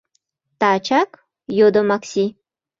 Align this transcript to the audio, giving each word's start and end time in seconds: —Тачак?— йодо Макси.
—Тачак?— 0.59 1.09
йодо 1.57 1.81
Макси. 1.89 2.25